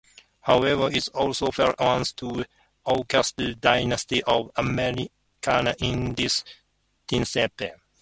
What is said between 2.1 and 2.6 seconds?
to the